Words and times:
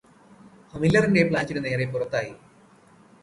മില്ലറിന്റെ 0.73 1.23
പ്ലാനറ്റിനു 1.23 1.61
നേരെ 1.61 1.85
പുറത്തായി 1.85 2.31